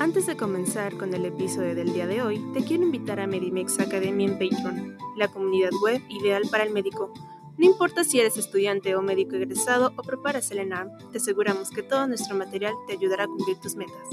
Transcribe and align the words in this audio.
Antes 0.00 0.24
de 0.24 0.34
comenzar 0.34 0.96
con 0.96 1.12
el 1.12 1.26
episodio 1.26 1.74
del 1.74 1.92
día 1.92 2.06
de 2.06 2.22
hoy, 2.22 2.42
te 2.54 2.64
quiero 2.64 2.84
invitar 2.84 3.20
a 3.20 3.26
Medimex 3.26 3.80
Academy 3.80 4.24
en 4.24 4.38
Patreon, 4.38 4.96
la 5.18 5.28
comunidad 5.28 5.72
web 5.82 6.00
ideal 6.08 6.44
para 6.50 6.64
el 6.64 6.72
médico. 6.72 7.12
No 7.58 7.66
importa 7.66 8.02
si 8.02 8.18
eres 8.18 8.38
estudiante 8.38 8.96
o 8.96 9.02
médico 9.02 9.36
egresado 9.36 9.92
o 9.98 10.02
preparas 10.02 10.50
el 10.52 10.60
ENARM, 10.60 10.88
te 11.12 11.18
aseguramos 11.18 11.68
que 11.68 11.82
todo 11.82 12.06
nuestro 12.06 12.34
material 12.34 12.72
te 12.86 12.94
ayudará 12.94 13.24
a 13.24 13.26
cumplir 13.26 13.58
tus 13.58 13.76
metas. 13.76 14.08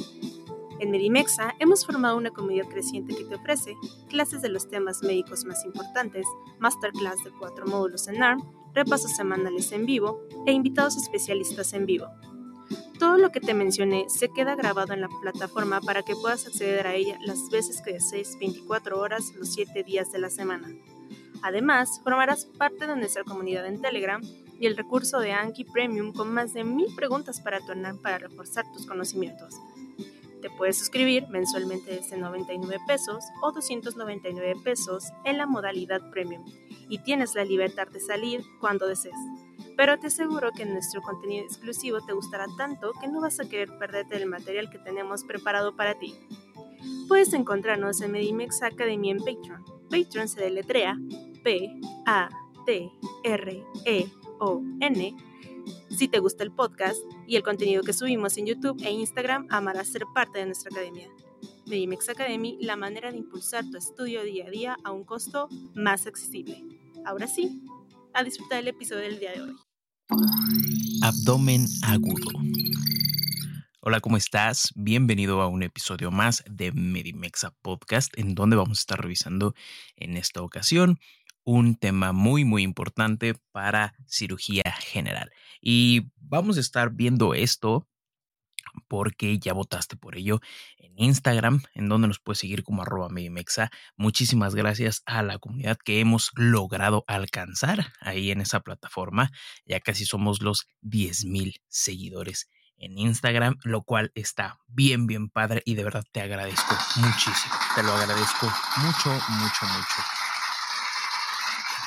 En 0.81 0.91
Medimexa 0.91 1.55
hemos 1.57 1.85
formado 1.85 2.17
una 2.17 2.31
comunidad 2.31 2.67
creciente 2.67 3.16
que 3.16 3.23
te 3.23 3.35
ofrece 3.35 3.77
clases 4.09 4.41
de 4.41 4.49
los 4.49 4.67
temas 4.67 5.03
médicos 5.03 5.45
más 5.45 5.63
importantes, 5.63 6.27
masterclass 6.59 7.23
de 7.23 7.31
cuatro 7.39 7.66
módulos 7.66 8.09
en 8.09 8.22
ARM, 8.22 8.44
repasos 8.73 9.16
semanales 9.16 9.72
en 9.72 9.85
vivo 9.85 10.19
e 10.45 10.51
invitados 10.51 10.97
especialistas 10.97 11.72
en 11.72 11.85
vivo. 11.85 12.07
Todo 13.00 13.18
lo 13.18 13.31
que 13.31 13.40
te 13.40 13.53
mencioné 13.53 14.06
se 14.09 14.30
queda 14.30 14.56
grabado 14.56 14.94
en 14.94 15.02
la 15.02 15.09
plataforma 15.22 15.81
para 15.81 16.02
que 16.02 16.16
puedas 16.16 16.47
acceder 16.47 16.88
a 16.88 16.96
ella 16.96 17.19
las 17.22 17.50
veces 17.52 17.81
que 17.81 17.94
desees 17.94 18.38
24 18.40 19.00
horas 19.00 19.34
los 19.35 19.53
7 19.53 19.84
días 19.84 20.12
de 20.12 20.18
la 20.18 20.31
semana. 20.31 20.68
Además, 21.44 22.02
formarás 22.03 22.46
parte 22.46 22.88
de 22.88 22.96
nuestra 22.96 23.24
comunidad 23.24 23.68
en 23.68 23.81
Telegram 23.81 24.22
y 24.59 24.66
el 24.66 24.75
recurso 24.75 25.19
de 25.19 25.31
Anki 25.31 25.63
Premium 25.66 26.12
con 26.12 26.34
más 26.34 26.53
de 26.53 26.63
mil 26.63 26.88
preguntas 26.96 27.40
para 27.40 27.59
tu 27.59 27.74
para 28.02 28.18
reforzar 28.18 28.66
tus 28.74 28.88
conocimientos. 28.88 29.53
Te 30.41 30.50
puedes 30.50 30.80
suscribir 30.80 31.28
mensualmente 31.30 31.91
desde 31.91 32.18
99 32.18 32.81
pesos 32.88 33.24
o 33.44 33.52
299 33.52 34.56
pesos 34.63 35.06
en 35.24 35.38
la 35.38 35.46
modalidad 35.46 36.09
Premium 36.09 36.44
y 36.90 37.00
tienes 37.00 37.36
la 37.36 37.44
libertad 37.44 37.88
de 37.88 38.00
salir 38.00 38.44
cuando 38.59 38.88
desees 38.88 39.16
pero 39.77 39.97
te 39.99 40.07
aseguro 40.07 40.51
que 40.51 40.65
nuestro 40.65 41.01
contenido 41.03 41.45
exclusivo 41.45 42.01
te 42.01 42.11
gustará 42.13 42.47
tanto 42.57 42.91
que 42.99 43.07
no 43.07 43.21
vas 43.21 43.39
a 43.39 43.47
querer 43.47 43.77
perderte 43.77 44.17
el 44.17 44.25
material 44.25 44.71
que 44.71 44.79
tenemos 44.79 45.23
preparado 45.23 45.75
para 45.75 45.97
ti. 45.99 46.15
Puedes 47.07 47.31
encontrarnos 47.33 48.01
en 48.01 48.11
Medimex 48.11 48.63
Academy 48.63 49.11
en 49.11 49.19
Patreon. 49.19 49.63
Patreon 49.89 50.27
se 50.27 50.41
deletrea 50.41 50.97
P-A-T-R-E-O-N. 51.43 52.38
Si 55.89 56.07
te 56.07 56.19
gusta 56.19 56.44
el 56.44 56.51
podcast 56.51 56.99
y 57.27 57.35
el 57.35 57.44
contenido 57.44 57.83
que 57.83 57.94
subimos 57.94 58.35
en 58.38 58.47
YouTube 58.47 58.81
e 58.83 58.91
Instagram, 58.91 59.47
amarás 59.49 59.88
ser 59.89 60.05
parte 60.13 60.39
de 60.39 60.47
nuestra 60.47 60.71
academia. 60.71 61.07
Medimex 61.67 62.09
Academy, 62.09 62.57
la 62.61 62.77
manera 62.77 63.11
de 63.11 63.17
impulsar 63.17 63.63
tu 63.69 63.77
estudio 63.77 64.23
día 64.23 64.47
a 64.47 64.49
día 64.49 64.77
a 64.83 64.91
un 64.91 65.03
costo 65.03 65.49
más 65.75 66.07
accesible. 66.07 66.63
Ahora 67.05 67.27
sí, 67.27 67.61
a 68.17 68.23
disfrutar 68.23 68.61
el 68.61 68.67
episodio 68.69 69.03
del 69.03 69.19
día 69.19 69.31
de 69.31 69.41
hoy. 69.44 69.55
Abdomen 71.03 71.67
agudo. 71.83 72.31
Hola, 73.81 74.00
¿cómo 74.00 74.17
estás? 74.17 74.72
Bienvenido 74.75 75.39
a 75.39 75.47
un 75.47 75.61
episodio 75.61 76.09
más 76.09 76.44
de 76.50 76.72
Medimexa 76.72 77.51
Podcast, 77.61 78.17
en 78.17 78.33
donde 78.33 78.56
vamos 78.56 78.79
a 78.79 78.81
estar 78.81 79.00
revisando 79.00 79.53
en 79.95 80.17
esta 80.17 80.41
ocasión 80.41 80.97
un 81.44 81.75
tema 81.75 82.11
muy, 82.11 82.44
muy 82.44 82.63
importante 82.63 83.35
para 83.51 83.94
cirugía 84.07 84.63
general. 84.79 85.31
Y 85.61 86.09
vamos 86.16 86.57
a 86.57 86.61
estar 86.61 86.89
viendo 86.89 87.35
esto 87.35 87.88
porque 88.88 89.39
ya 89.39 89.53
votaste 89.53 89.95
por 89.95 90.17
ello 90.17 90.39
en 90.77 90.93
Instagram, 90.97 91.61
en 91.73 91.89
donde 91.89 92.07
nos 92.07 92.19
puedes 92.19 92.39
seguir 92.39 92.63
como 92.63 92.81
arroba 92.81 93.09
Medimexa. 93.09 93.71
Muchísimas 93.95 94.55
gracias 94.55 95.03
a 95.05 95.23
la 95.23 95.39
comunidad 95.39 95.77
que 95.83 95.99
hemos 95.99 96.31
logrado 96.35 97.03
alcanzar 97.07 97.93
ahí 98.01 98.31
en 98.31 98.41
esa 98.41 98.61
plataforma. 98.61 99.31
Ya 99.65 99.79
casi 99.79 100.05
somos 100.05 100.41
los 100.41 100.67
10 100.81 101.25
mil 101.25 101.61
seguidores 101.67 102.49
en 102.79 102.97
Instagram, 102.97 103.57
lo 103.63 103.83
cual 103.83 104.11
está 104.15 104.59
bien, 104.67 105.07
bien 105.07 105.29
padre 105.29 105.61
y 105.65 105.75
de 105.75 105.83
verdad 105.83 106.03
te 106.11 106.21
agradezco 106.21 106.77
muchísimo. 106.97 107.55
Te 107.75 107.83
lo 107.83 107.94
agradezco 107.94 108.45
mucho, 108.77 109.09
mucho, 109.09 109.65
mucho. 109.65 110.03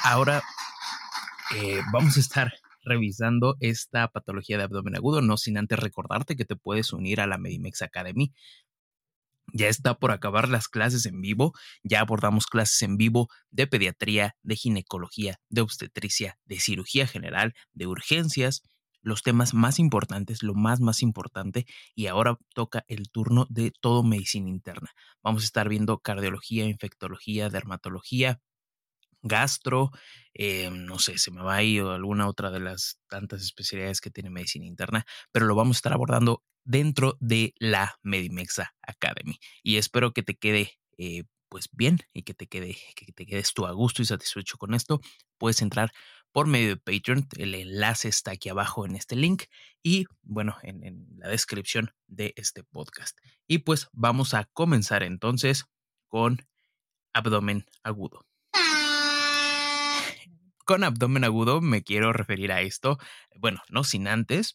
Ahora 0.02 0.42
eh, 1.54 1.82
vamos 1.92 2.16
a 2.16 2.20
estar 2.20 2.52
revisando 2.90 3.56
esta 3.60 4.08
patología 4.08 4.58
de 4.58 4.64
abdomen 4.64 4.96
agudo, 4.96 5.22
no 5.22 5.36
sin 5.36 5.56
antes 5.58 5.78
recordarte 5.78 6.36
que 6.36 6.44
te 6.44 6.56
puedes 6.56 6.92
unir 6.92 7.20
a 7.20 7.26
la 7.26 7.38
Medimex 7.38 7.82
Academy. 7.82 8.32
Ya 9.52 9.68
está 9.68 9.98
por 9.98 10.12
acabar 10.12 10.48
las 10.48 10.68
clases 10.68 11.06
en 11.06 11.20
vivo, 11.20 11.52
ya 11.82 12.00
abordamos 12.00 12.46
clases 12.46 12.82
en 12.82 12.96
vivo 12.96 13.28
de 13.50 13.66
pediatría, 13.66 14.36
de 14.42 14.56
ginecología, 14.56 15.40
de 15.48 15.62
obstetricia, 15.62 16.38
de 16.44 16.60
cirugía 16.60 17.06
general, 17.06 17.54
de 17.72 17.86
urgencias, 17.86 18.62
los 19.02 19.22
temas 19.22 19.54
más 19.54 19.78
importantes, 19.78 20.42
lo 20.42 20.54
más 20.54 20.80
más 20.80 21.02
importante, 21.02 21.66
y 21.94 22.06
ahora 22.06 22.36
toca 22.54 22.84
el 22.86 23.10
turno 23.10 23.46
de 23.48 23.72
todo 23.80 24.02
medicina 24.02 24.48
interna. 24.48 24.90
Vamos 25.22 25.42
a 25.42 25.46
estar 25.46 25.68
viendo 25.68 25.98
cardiología, 25.98 26.66
infectología, 26.66 27.48
dermatología, 27.48 28.40
gastro, 29.22 29.90
eh, 30.34 30.70
no 30.70 30.98
sé, 30.98 31.18
se 31.18 31.30
me 31.30 31.42
va 31.42 31.56
a 31.56 31.62
ir 31.62 31.82
alguna 31.82 32.28
otra 32.28 32.50
de 32.50 32.60
las 32.60 33.00
tantas 33.08 33.42
especialidades 33.42 34.00
que 34.00 34.10
tiene 34.10 34.30
medicina 34.30 34.66
interna, 34.66 35.06
pero 35.32 35.46
lo 35.46 35.54
vamos 35.54 35.76
a 35.76 35.78
estar 35.78 35.92
abordando 35.92 36.42
dentro 36.64 37.16
de 37.20 37.54
la 37.58 37.98
Medimexa 38.02 38.74
Academy. 38.82 39.38
Y 39.62 39.76
espero 39.76 40.12
que 40.12 40.22
te 40.22 40.36
quede 40.36 40.78
eh, 40.98 41.24
pues 41.48 41.68
bien 41.72 41.98
y 42.12 42.22
que 42.22 42.34
te 42.34 42.46
quede, 42.46 42.76
que 42.94 43.12
te 43.12 43.26
quedes 43.26 43.52
tú 43.52 43.66
a 43.66 43.72
gusto 43.72 44.02
y 44.02 44.04
satisfecho 44.04 44.56
con 44.56 44.74
esto. 44.74 45.00
Puedes 45.38 45.62
entrar 45.62 45.92
por 46.32 46.46
medio 46.46 46.68
de 46.68 46.76
Patreon. 46.76 47.26
El 47.36 47.54
enlace 47.54 48.08
está 48.08 48.32
aquí 48.32 48.48
abajo 48.48 48.86
en 48.86 48.94
este 48.94 49.16
link 49.16 49.44
y 49.82 50.06
bueno, 50.22 50.56
en, 50.62 50.84
en 50.84 51.06
la 51.18 51.28
descripción 51.28 51.92
de 52.06 52.34
este 52.36 52.62
podcast. 52.62 53.18
Y 53.48 53.58
pues 53.58 53.88
vamos 53.92 54.34
a 54.34 54.44
comenzar 54.52 55.02
entonces 55.02 55.64
con 56.08 56.46
abdomen 57.12 57.66
agudo 57.82 58.29
con 60.70 60.84
abdomen 60.84 61.24
agudo 61.24 61.60
me 61.60 61.82
quiero 61.82 62.12
referir 62.12 62.52
a 62.52 62.60
esto, 62.60 62.96
bueno, 63.36 63.60
no 63.70 63.82
sin 63.82 64.06
antes 64.06 64.54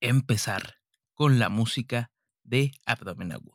empezar 0.00 0.78
con 1.14 1.38
la 1.38 1.48
música 1.48 2.10
de 2.42 2.72
abdomen 2.86 3.30
agudo. 3.30 3.54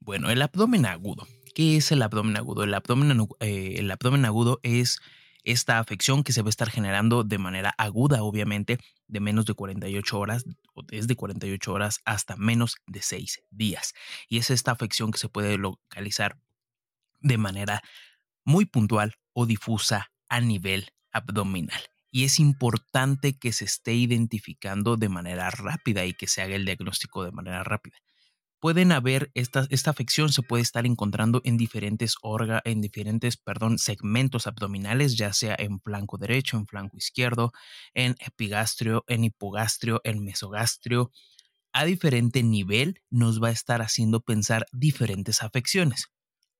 Bueno, 0.00 0.30
el 0.30 0.42
abdomen 0.42 0.84
agudo. 0.84 1.28
¿Qué 1.54 1.76
es 1.76 1.92
el 1.92 2.02
abdomen 2.02 2.36
agudo? 2.36 2.64
El 2.64 2.74
abdomen, 2.74 3.28
eh, 3.38 3.76
el 3.78 3.88
abdomen 3.88 4.24
agudo 4.24 4.58
es 4.64 4.98
esta 5.44 5.78
afección 5.78 6.24
que 6.24 6.32
se 6.32 6.42
va 6.42 6.48
a 6.48 6.50
estar 6.50 6.70
generando 6.70 7.22
de 7.22 7.38
manera 7.38 7.74
aguda, 7.78 8.22
obviamente, 8.22 8.78
de 9.06 9.20
menos 9.20 9.44
de 9.46 9.54
48 9.54 10.18
horas, 10.18 10.44
o 10.74 10.82
desde 10.82 11.16
48 11.16 11.72
horas 11.72 12.00
hasta 12.04 12.36
menos 12.36 12.76
de 12.86 13.02
6 13.02 13.42
días. 13.50 13.92
Y 14.28 14.38
es 14.38 14.50
esta 14.50 14.72
afección 14.72 15.10
que 15.12 15.18
se 15.18 15.28
puede 15.28 15.58
localizar 15.58 16.38
de 17.20 17.38
manera 17.38 17.82
muy 18.44 18.64
puntual 18.64 19.14
o 19.32 19.46
difusa 19.46 20.10
a 20.28 20.40
nivel 20.40 20.88
abdominal. 21.12 21.82
Y 22.10 22.24
es 22.24 22.38
importante 22.38 23.38
que 23.38 23.52
se 23.52 23.64
esté 23.64 23.94
identificando 23.94 24.96
de 24.96 25.08
manera 25.08 25.50
rápida 25.50 26.04
y 26.04 26.14
que 26.14 26.28
se 26.28 26.42
haga 26.42 26.54
el 26.54 26.64
diagnóstico 26.64 27.24
de 27.24 27.32
manera 27.32 27.64
rápida 27.64 28.03
pueden 28.64 28.92
haber, 28.92 29.30
esta, 29.34 29.66
esta 29.68 29.90
afección 29.90 30.32
se 30.32 30.40
puede 30.40 30.62
estar 30.62 30.86
encontrando 30.86 31.42
en 31.44 31.58
diferentes 31.58 32.14
órganos, 32.22 32.62
en 32.64 32.80
diferentes, 32.80 33.36
perdón, 33.36 33.76
segmentos 33.76 34.46
abdominales, 34.46 35.18
ya 35.18 35.34
sea 35.34 35.54
en 35.58 35.80
flanco 35.80 36.16
derecho, 36.16 36.56
en 36.56 36.66
flanco 36.66 36.96
izquierdo, 36.96 37.52
en 37.92 38.16
epigastrio, 38.20 39.04
en 39.06 39.24
hipogastrio, 39.24 40.00
en 40.02 40.24
mesogastrio. 40.24 41.10
A 41.74 41.84
diferente 41.84 42.42
nivel 42.42 43.02
nos 43.10 43.42
va 43.42 43.48
a 43.48 43.50
estar 43.50 43.82
haciendo 43.82 44.20
pensar 44.20 44.64
diferentes 44.72 45.42
afecciones. 45.42 46.06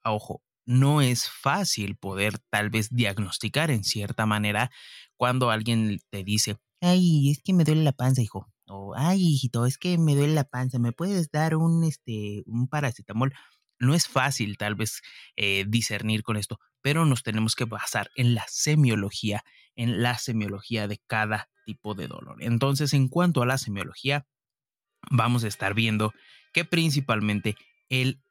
ojo, 0.05 0.43
no 0.67 1.01
es 1.01 1.31
fácil 1.31 1.97
poder 1.97 2.39
tal 2.51 2.69
vez 2.69 2.91
diagnosticar 2.91 3.71
en 3.71 3.83
cierta 3.83 4.27
manera 4.27 4.71
cuando 5.17 5.49
alguien 5.51 6.01
te 6.11 6.23
dice, 6.23 6.59
ay, 6.83 7.31
es 7.31 7.41
que 7.43 7.55
me 7.55 7.65
duele 7.65 7.83
la 7.83 7.93
panza, 7.93 8.21
hijo 8.21 8.54
o, 8.75 8.95
ay, 8.97 9.21
hijito, 9.21 9.67
es 9.67 9.79
que 9.79 9.99
me 9.99 10.15
duele 10.15 10.35
la 10.35 10.45
panza, 10.45 10.79
¿me 10.79 10.93
puedes 10.93 11.31
dar 11.31 11.57
un, 11.57 11.85
este, 11.85 12.43
un 12.47 12.69
paracetamol? 12.69 13.33
No 13.79 13.95
es 13.95 14.09
fácil 14.09 14.57
tal 14.57 14.75
vez 14.75 15.03
eh, 15.37 15.65
discernir 15.69 16.23
con 16.23 16.37
esto, 16.37 16.59
pero 16.81 17.05
nos 17.05 17.23
tenemos 17.23 17.55
que 17.55 17.65
basar 17.65 18.11
en 18.17 18.35
la 18.35 18.45
semiología, 18.49 19.43
en 19.75 20.03
la 20.03 20.19
semiología 20.19 20.89
de 20.89 21.01
cada 21.07 21.49
tipo 21.65 21.95
de 21.95 22.09
dolor. 22.09 22.37
Entonces, 22.41 22.93
en 22.93 23.09
cuanto 23.09 23.43
a 23.43 23.47
la 23.47 23.59
semiología, 23.59 24.27
vamos 25.11 25.45
a 25.45 25.49
estar 25.49 25.75
viendo 25.75 26.13
que 26.53 26.65
principalmente 26.65 27.57
el 27.89 28.23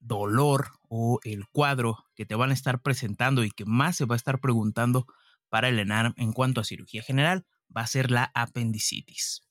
dolor 0.00 0.72
o 0.88 1.20
el 1.24 1.46
cuadro 1.48 2.04
que 2.14 2.26
te 2.26 2.34
van 2.34 2.50
a 2.50 2.54
estar 2.54 2.80
presentando 2.82 3.44
y 3.44 3.50
que 3.50 3.64
más 3.64 3.96
se 3.96 4.04
va 4.04 4.14
a 4.14 4.16
estar 4.16 4.40
preguntando 4.40 5.06
para 5.48 5.68
el 5.68 5.78
ENARM 5.78 6.14
en 6.16 6.32
cuanto 6.32 6.60
a 6.60 6.64
cirugía 6.64 7.02
general 7.02 7.46
va 7.74 7.82
a 7.82 7.86
ser 7.86 8.10
la 8.10 8.30
apendicitis. 8.34 9.47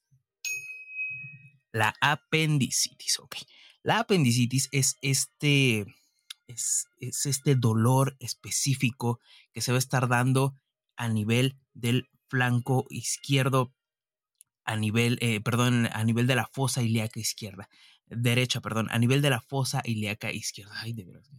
La 1.77 1.94
apendicitis, 2.01 3.19
ok. 3.19 3.35
La 3.83 4.00
apendicitis 4.00 4.68
es 4.71 4.97
este, 5.01 5.85
es, 6.47 6.88
este 7.00 7.56
dolor 7.56 8.18
específico 8.19 9.19
que 9.53 9.62
se 9.62 9.71
va 9.71 9.77
a 9.77 9.79
estar 9.79 10.07
dando 10.07 10.56
a 10.95 11.07
nivel 11.07 11.59
del 11.74 12.09
flanco 12.29 12.88
izquierdo, 12.89 13.75
a 14.65 14.75
nivel, 14.75 15.19
eh, 15.21 15.39
perdón, 15.39 15.88
a 15.94 16.03
nivel 16.03 16.25
de 16.25 16.35
la 16.35 16.47
fosa 16.47 16.81
ilíaca 16.81 17.19
izquierda, 17.19 17.69
derecha, 18.07 18.59
perdón, 18.59 18.88
a 18.89 18.97
nivel 18.97 19.21
de 19.21 19.30
la 19.30 19.39
fosa 19.39 19.81
ilíaca 19.85 20.31
izquierda. 20.31 20.73
Ay, 20.81 20.94
de 20.94 21.06
verdad. 21.06 21.30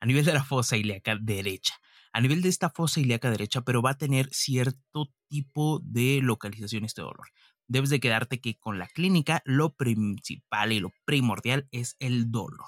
A 0.00 0.06
nivel 0.06 0.24
de 0.24 0.32
la 0.32 0.44
fosa 0.44 0.78
ilíaca 0.78 1.16
derecha 1.20 1.74
a 2.12 2.20
nivel 2.20 2.42
de 2.42 2.48
esta 2.48 2.70
fosa 2.70 3.00
ilíaca 3.00 3.30
derecha, 3.30 3.62
pero 3.62 3.82
va 3.82 3.90
a 3.90 3.98
tener 3.98 4.28
cierto 4.32 5.10
tipo 5.28 5.80
de 5.82 6.20
localización 6.22 6.84
este 6.84 7.00
dolor. 7.00 7.28
Debes 7.72 7.88
de 7.88 8.00
quedarte 8.00 8.38
que 8.38 8.58
con 8.58 8.78
la 8.78 8.86
clínica 8.86 9.40
lo 9.46 9.74
principal 9.74 10.72
y 10.72 10.80
lo 10.80 10.92
primordial 11.06 11.68
es 11.70 11.96
el 12.00 12.30
dolor. 12.30 12.66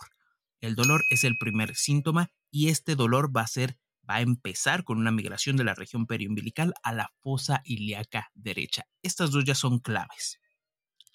El 0.63 0.77
dolor 0.77 1.05
es 1.11 1.25
el 1.25 1.37
primer 1.37 1.77
síntoma 1.77 2.31
y 2.51 2.71
este 2.71 2.97
dolor 2.97 3.31
va 3.37 3.43
a 3.43 3.47
ser 3.47 3.77
va 4.09 4.15
a 4.15 4.21
empezar 4.23 4.83
con 4.83 4.97
una 4.97 5.11
migración 5.11 5.57
de 5.57 5.65
la 5.65 5.75
región 5.75 6.07
periumbilical 6.07 6.73
a 6.83 6.95
la 6.95 7.13
fosa 7.21 7.61
ilíaca 7.67 8.31
derecha. 8.33 8.87
Estas 9.03 9.31
dos 9.31 9.45
ya 9.45 9.55
son 9.55 9.79
claves. 9.79 10.41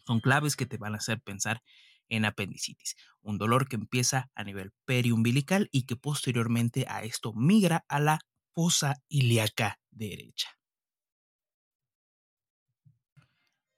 Son 0.06 0.20
claves 0.20 0.56
que 0.56 0.68
te 0.68 0.78
van 0.78 0.94
a 0.94 0.98
hacer 0.98 1.20
pensar 1.22 1.64
en 2.10 2.26
apendicitis, 2.26 2.96
un 3.22 3.40
dolor 3.40 3.68
que 3.68 3.76
empieza 3.76 4.30
a 4.36 4.44
nivel 4.44 4.72
periumbilical 4.86 5.68
y 5.72 5.88
que 5.88 5.96
posteriormente 5.96 6.86
a 6.88 7.02
esto 7.02 7.34
migra 7.34 7.86
a 7.88 8.00
la 8.00 8.20
fosa 8.54 9.02
ilíaca 9.08 9.80
derecha. 9.90 10.59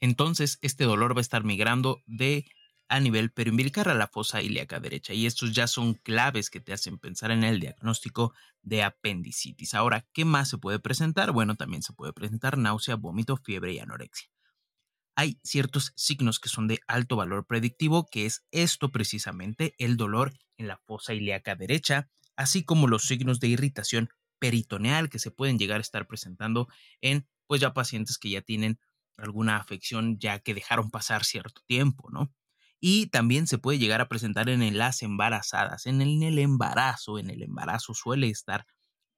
Entonces, 0.01 0.59
este 0.61 0.83
dolor 0.83 1.15
va 1.15 1.19
a 1.19 1.21
estar 1.21 1.45
migrando 1.45 2.03
de 2.05 2.45
a 2.89 2.99
nivel 2.99 3.31
periumbilical 3.31 3.89
a 3.89 3.93
la 3.93 4.09
fosa 4.09 4.41
ilíaca 4.41 4.81
derecha 4.81 5.13
y 5.13 5.25
estos 5.25 5.53
ya 5.53 5.67
son 5.67 5.93
claves 5.93 6.49
que 6.49 6.59
te 6.59 6.73
hacen 6.73 6.97
pensar 6.97 7.31
en 7.31 7.45
el 7.45 7.61
diagnóstico 7.61 8.33
de 8.61 8.83
apendicitis. 8.83 9.73
Ahora, 9.73 10.05
¿qué 10.11 10.25
más 10.25 10.49
se 10.49 10.57
puede 10.57 10.79
presentar? 10.79 11.31
Bueno, 11.31 11.55
también 11.55 11.83
se 11.83 11.93
puede 11.93 12.11
presentar 12.11 12.57
náusea, 12.57 12.95
vómito, 12.95 13.37
fiebre 13.37 13.71
y 13.71 13.79
anorexia 13.79 14.29
hay 15.15 15.39
ciertos 15.43 15.93
signos 15.95 16.39
que 16.39 16.49
son 16.49 16.67
de 16.67 16.79
alto 16.87 17.15
valor 17.15 17.45
predictivo, 17.45 18.07
que 18.09 18.25
es 18.25 18.45
esto 18.51 18.91
precisamente, 18.91 19.75
el 19.77 19.97
dolor 19.97 20.33
en 20.57 20.67
la 20.67 20.77
fosa 20.77 21.13
ilíaca 21.13 21.55
derecha, 21.55 22.09
así 22.35 22.63
como 22.63 22.87
los 22.87 23.03
signos 23.03 23.39
de 23.39 23.47
irritación 23.47 24.09
peritoneal 24.39 25.09
que 25.09 25.19
se 25.19 25.31
pueden 25.31 25.59
llegar 25.59 25.77
a 25.77 25.81
estar 25.81 26.07
presentando 26.07 26.67
en 27.01 27.27
pues 27.45 27.61
ya 27.61 27.73
pacientes 27.73 28.17
que 28.17 28.29
ya 28.29 28.41
tienen 28.41 28.79
alguna 29.17 29.57
afección 29.57 30.17
ya 30.19 30.39
que 30.39 30.53
dejaron 30.53 30.89
pasar 30.89 31.23
cierto 31.23 31.61
tiempo, 31.67 32.09
¿no? 32.11 32.33
Y 32.79 33.07
también 33.07 33.45
se 33.45 33.59
puede 33.59 33.77
llegar 33.77 34.01
a 34.01 34.09
presentar 34.09 34.49
en 34.49 34.77
las 34.77 35.03
embarazadas. 35.03 35.85
En 35.85 36.01
el 36.01 36.39
embarazo, 36.39 37.19
en 37.19 37.29
el 37.29 37.43
embarazo 37.43 37.93
suele 37.93 38.29
estar 38.29 38.65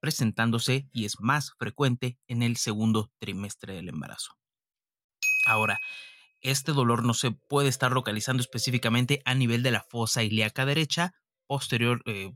presentándose 0.01 0.89
y 0.91 1.05
es 1.05 1.21
más 1.21 1.53
frecuente 1.57 2.19
en 2.27 2.43
el 2.43 2.57
segundo 2.57 3.13
trimestre 3.19 3.73
del 3.73 3.87
embarazo. 3.87 4.37
Ahora, 5.45 5.79
este 6.41 6.73
dolor 6.73 7.05
no 7.05 7.13
se 7.13 7.31
puede 7.31 7.69
estar 7.69 7.93
localizando 7.93 8.41
específicamente 8.41 9.21
a 9.23 9.33
nivel 9.33 9.63
de 9.63 9.71
la 9.71 9.81
fosa 9.81 10.21
ilíaca 10.21 10.65
derecha, 10.65 11.13
posterior, 11.47 12.03
eh, 12.05 12.33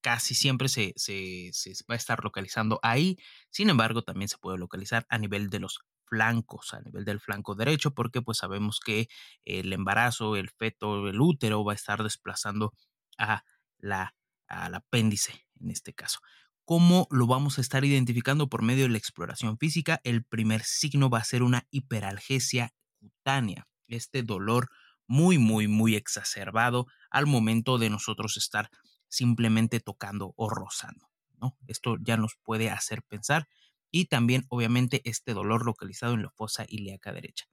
casi 0.00 0.34
siempre 0.36 0.68
se, 0.68 0.92
se, 0.96 1.50
va 1.90 1.94
a 1.94 1.96
estar 1.96 2.22
localizando 2.22 2.78
ahí, 2.82 3.18
sin 3.50 3.70
embargo 3.70 4.02
también 4.02 4.28
se 4.28 4.38
puede 4.38 4.58
localizar 4.58 5.04
a 5.08 5.18
nivel 5.18 5.50
de 5.50 5.58
los 5.58 5.80
flancos, 6.06 6.74
a 6.74 6.80
nivel 6.80 7.04
del 7.04 7.20
flanco 7.20 7.54
derecho, 7.54 7.92
porque 7.92 8.22
pues 8.22 8.38
sabemos 8.38 8.80
que 8.80 9.08
el 9.44 9.72
embarazo, 9.72 10.36
el 10.36 10.50
feto, 10.50 11.08
el 11.08 11.20
útero 11.20 11.64
va 11.64 11.72
a 11.72 11.76
estar 11.76 12.02
desplazando 12.02 12.72
a 13.18 13.44
la, 13.78 14.14
al 14.46 14.74
apéndice 14.74 15.46
en 15.60 15.70
este 15.70 15.92
caso. 15.92 16.20
¿Cómo 16.64 17.06
lo 17.10 17.26
vamos 17.26 17.58
a 17.58 17.60
estar 17.60 17.84
identificando 17.84 18.48
por 18.48 18.62
medio 18.62 18.84
de 18.84 18.90
la 18.90 18.98
exploración 18.98 19.58
física? 19.58 20.00
El 20.02 20.24
primer 20.24 20.62
signo 20.62 21.10
va 21.10 21.18
a 21.18 21.24
ser 21.24 21.42
una 21.42 21.66
hiperalgesia 21.70 22.72
cutánea, 22.98 23.68
este 23.86 24.22
dolor 24.22 24.70
muy, 25.06 25.36
muy, 25.36 25.68
muy 25.68 25.94
exacerbado 25.94 26.86
al 27.10 27.26
momento 27.26 27.76
de 27.76 27.90
nosotros 27.90 28.38
estar 28.38 28.70
simplemente 29.08 29.80
tocando 29.80 30.32
o 30.36 30.48
rozando. 30.48 31.10
¿no? 31.38 31.58
Esto 31.66 31.96
ya 32.00 32.16
nos 32.16 32.36
puede 32.42 32.70
hacer 32.70 33.02
pensar 33.02 33.46
y 33.94 34.06
también 34.06 34.44
obviamente 34.48 35.02
este 35.04 35.34
dolor 35.34 35.64
localizado 35.64 36.14
en 36.14 36.22
la 36.22 36.30
fosa 36.30 36.66
ilíaca 36.68 37.12
derecha. 37.12 37.44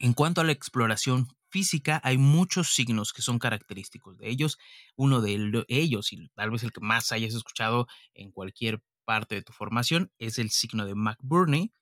En 0.00 0.12
cuanto 0.12 0.40
a 0.40 0.44
la 0.44 0.50
exploración 0.50 1.28
física, 1.48 2.00
hay 2.02 2.18
muchos 2.18 2.74
signos 2.74 3.12
que 3.12 3.22
son 3.22 3.38
característicos 3.38 4.18
de 4.18 4.30
ellos. 4.30 4.58
Uno 4.96 5.20
de 5.20 5.64
ellos, 5.68 6.12
y 6.12 6.28
tal 6.34 6.50
vez 6.50 6.64
el 6.64 6.72
que 6.72 6.80
más 6.80 7.12
hayas 7.12 7.34
escuchado 7.34 7.86
en 8.14 8.32
cualquier 8.32 8.82
parte 9.04 9.36
de 9.36 9.42
tu 9.42 9.52
formación, 9.52 10.10
es 10.18 10.40
el 10.40 10.50
signo 10.50 10.86
de 10.86 10.96
McBurney, 10.96 11.72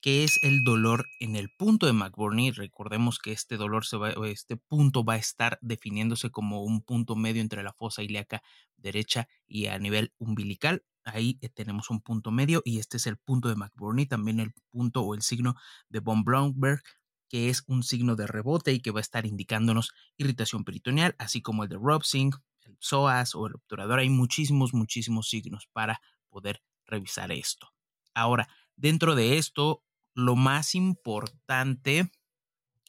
que 0.00 0.22
es 0.22 0.40
el 0.44 0.62
dolor 0.62 1.06
en 1.18 1.34
el 1.34 1.50
punto 1.50 1.86
de 1.86 1.94
McBurney. 1.94 2.52
Recordemos 2.52 3.18
que 3.18 3.32
este 3.32 3.56
dolor, 3.56 3.84
se 3.84 3.96
va, 3.96 4.10
este 4.28 4.56
punto 4.56 5.02
va 5.02 5.14
a 5.14 5.18
estar 5.18 5.58
definiéndose 5.60 6.30
como 6.30 6.62
un 6.62 6.82
punto 6.82 7.16
medio 7.16 7.42
entre 7.42 7.64
la 7.64 7.72
fosa 7.72 8.04
ilíaca 8.04 8.44
derecha 8.76 9.26
y 9.48 9.66
a 9.66 9.76
nivel 9.80 10.12
umbilical. 10.18 10.84
Ahí 11.08 11.38
eh, 11.40 11.48
tenemos 11.48 11.90
un 11.90 12.00
punto 12.00 12.30
medio 12.30 12.62
y 12.64 12.78
este 12.78 12.96
es 12.98 13.06
el 13.06 13.16
punto 13.16 13.48
de 13.48 13.56
McBurney, 13.56 14.06
también 14.06 14.40
el 14.40 14.52
punto 14.70 15.02
o 15.02 15.14
el 15.14 15.22
signo 15.22 15.54
de 15.88 16.00
von 16.00 16.24
Braunberg 16.24 16.82
que 17.28 17.50
es 17.50 17.62
un 17.66 17.82
signo 17.82 18.16
de 18.16 18.26
rebote 18.26 18.72
y 18.72 18.80
que 18.80 18.90
va 18.90 19.00
a 19.00 19.02
estar 19.02 19.26
indicándonos 19.26 19.92
irritación 20.16 20.64
peritoneal, 20.64 21.14
así 21.18 21.42
como 21.42 21.62
el 21.62 21.68
de 21.68 21.76
Robsing, 21.76 22.32
el 22.62 22.76
psoas 22.80 23.34
o 23.34 23.46
el 23.46 23.54
obturador. 23.54 23.98
Hay 23.98 24.08
muchísimos, 24.08 24.72
muchísimos 24.74 25.28
signos 25.28 25.68
para 25.72 26.00
poder 26.28 26.62
revisar 26.86 27.30
esto. 27.30 27.68
Ahora, 28.14 28.48
dentro 28.76 29.14
de 29.14 29.38
esto, 29.38 29.84
lo 30.14 30.36
más 30.36 30.74
importante 30.74 32.10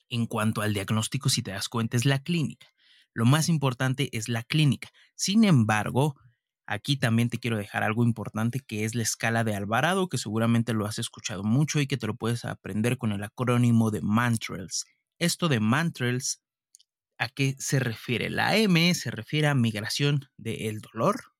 en 0.09 0.25
cuanto 0.25 0.61
al 0.61 0.73
diagnóstico, 0.73 1.29
si 1.29 1.43
te 1.43 1.51
das 1.51 1.69
cuenta, 1.69 1.97
es 1.97 2.05
la 2.05 2.23
clínica. 2.23 2.67
Lo 3.13 3.25
más 3.25 3.49
importante 3.49 4.09
es 4.17 4.29
la 4.29 4.43
clínica. 4.43 4.89
Sin 5.15 5.43
embargo, 5.43 6.15
Aquí 6.71 6.97
también 6.97 7.29
te 7.29 7.39
quiero 7.39 7.57
dejar 7.57 7.81
algo 7.81 8.03
importante 8.03 8.59
que 8.59 8.85
es 8.85 8.93
la 8.93 9.01
escala 9.01 9.43
de 9.43 9.55
Alvarado, 9.55 10.07
que 10.07 10.19
seguramente 10.19 10.73
lo 10.73 10.85
has 10.85 10.99
escuchado 10.99 11.43
mucho 11.43 11.79
y 11.79 11.87
que 11.87 11.97
te 11.97 12.05
lo 12.05 12.13
puedes 12.13 12.45
aprender 12.45 12.99
con 12.99 13.11
el 13.11 13.23
acrónimo 13.23 13.89
de 13.89 14.01
Mantrels. 14.03 14.85
Esto 15.17 15.47
de 15.47 15.59
Mantrels 15.59 16.43
¿A 17.17 17.27
qué 17.27 17.55
se 17.57 17.79
refiere? 17.79 18.29
La 18.29 18.55
M 18.55 18.93
se 18.93 19.09
refiere 19.09 19.47
a 19.47 19.55
migración 19.55 20.29
del 20.37 20.79
dolor, 20.79 21.33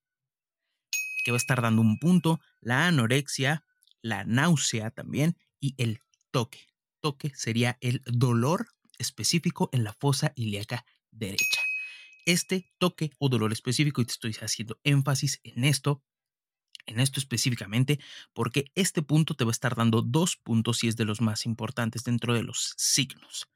que 1.24 1.32
va 1.32 1.36
a 1.36 1.38
estar 1.38 1.62
dando 1.62 1.82
un 1.82 2.00
punto, 2.00 2.42
la 2.60 2.88
anorexia, 2.88 3.64
la 4.02 4.26
náusea 4.26 4.90
también 4.90 5.38
y 5.60 5.76
el 5.78 6.02
toque. 6.32 6.68
Toque 7.02 7.32
sería 7.36 7.78
el 7.82 8.02
dolor 8.06 8.68
específico 8.98 9.70
en 9.72 9.84
la 9.84 9.94
fosa 9.94 10.34
ilíaca 10.36 10.86
derecha. 11.12 11.59
Este 12.26 12.72
toque 12.78 13.12
o 13.18 13.30
dolor 13.30 13.52
específico, 13.52 14.02
y 14.02 14.06
te 14.06 14.12
estoy 14.12 14.36
haciendo 14.42 14.80
énfasis 14.84 15.40
en 15.44 15.64
esto, 15.64 16.04
en 16.86 17.00
esto 17.00 17.20
específicamente, 17.20 18.00
porque 18.34 18.72
este 18.76 19.02
punto 19.02 19.36
te 19.36 19.46
va 19.46 19.52
a 19.52 19.52
estar 19.52 19.76
dando 19.76 20.02
dos 20.02 20.36
puntos 20.36 20.84
y 20.84 20.88
es 20.88 20.96
de 20.96 21.06
los 21.06 21.22
más 21.22 21.46
importantes 21.46 22.04
dentro 22.04 22.34
de 22.34 22.44
los 22.44 22.74
signos. 22.78 23.50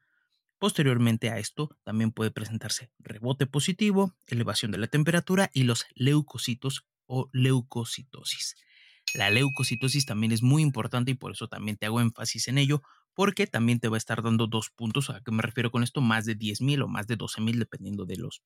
Posteriormente 0.58 1.30
a 1.30 1.38
esto, 1.38 1.76
también 1.82 2.12
puede 2.12 2.30
presentarse 2.30 2.90
rebote 2.98 3.46
positivo, 3.46 4.14
elevación 4.26 4.70
de 4.70 4.78
la 4.78 4.86
temperatura 4.86 5.50
y 5.52 5.64
los 5.64 5.86
leucocitos 5.94 6.86
o 7.06 7.28
leucocitosis. 7.32 8.56
La 9.14 9.30
leucocitosis 9.30 10.06
también 10.06 10.32
es 10.32 10.42
muy 10.42 10.62
importante 10.62 11.12
y 11.12 11.14
por 11.14 11.32
eso 11.32 11.48
también 11.48 11.76
te 11.76 11.86
hago 11.86 12.00
énfasis 12.00 12.48
en 12.48 12.58
ello, 12.58 12.82
porque 13.14 13.46
también 13.46 13.80
te 13.80 13.88
va 13.88 13.96
a 13.96 13.98
estar 13.98 14.22
dando 14.22 14.46
dos 14.46 14.70
puntos. 14.70 15.10
¿A 15.10 15.20
qué 15.20 15.30
me 15.30 15.42
refiero 15.42 15.70
con 15.70 15.82
esto? 15.82 16.00
Más 16.00 16.24
de 16.24 16.36
10.000 16.36 16.82
o 16.82 16.88
más 16.88 17.06
de 17.06 17.16
12.000, 17.16 17.58
dependiendo 17.58 18.04
de 18.06 18.16
los 18.16 18.42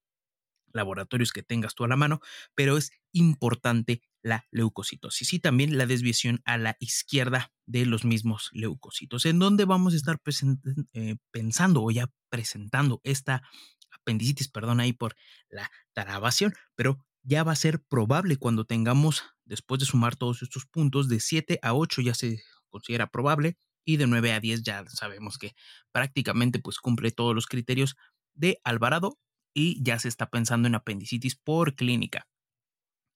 laboratorios 0.72 1.32
que 1.32 1.42
tengas 1.42 1.74
tú 1.74 1.84
a 1.84 1.88
la 1.88 1.96
mano, 1.96 2.20
pero 2.54 2.76
es 2.76 2.90
importante 3.12 4.02
la 4.22 4.46
leucocitosis 4.50 5.32
y 5.32 5.38
también 5.38 5.78
la 5.78 5.86
desviación 5.86 6.40
a 6.44 6.58
la 6.58 6.76
izquierda 6.80 7.52
de 7.66 7.86
los 7.86 8.04
mismos 8.04 8.50
leucocitos, 8.52 9.26
en 9.26 9.38
donde 9.38 9.64
vamos 9.64 9.94
a 9.94 9.96
estar 9.96 10.20
eh, 10.92 11.16
pensando 11.30 11.82
o 11.82 11.90
ya 11.90 12.10
presentando 12.28 13.00
esta 13.04 13.42
apendicitis, 13.90 14.48
perdón, 14.48 14.80
ahí 14.80 14.92
por 14.92 15.16
la 15.48 15.70
trabación, 15.94 16.54
pero 16.74 16.98
ya 17.22 17.44
va 17.44 17.52
a 17.52 17.56
ser 17.56 17.82
probable 17.82 18.36
cuando 18.36 18.64
tengamos, 18.64 19.22
después 19.48 19.80
de 19.80 19.86
sumar 19.86 20.16
todos 20.16 20.42
estos 20.42 20.66
puntos, 20.66 21.08
de 21.08 21.20
7 21.20 21.58
a 21.62 21.74
8 21.74 22.02
ya 22.02 22.14
se 22.14 22.42
considera 22.68 23.10
probable 23.10 23.56
y 23.84 23.96
de 23.96 24.06
9 24.06 24.32
a 24.32 24.40
10 24.40 24.62
ya 24.62 24.84
sabemos 24.88 25.38
que 25.38 25.54
prácticamente 25.92 26.58
pues 26.58 26.78
cumple 26.78 27.10
todos 27.10 27.34
los 27.34 27.46
criterios 27.46 27.96
de 28.34 28.60
Alvarado 28.62 29.18
y 29.54 29.82
ya 29.82 29.98
se 29.98 30.08
está 30.08 30.30
pensando 30.30 30.68
en 30.68 30.74
apendicitis 30.74 31.34
por 31.34 31.74
clínica. 31.74 32.28